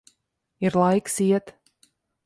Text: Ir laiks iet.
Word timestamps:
Ir 0.65 0.73
laiks 0.83 1.17
iet. 1.27 1.47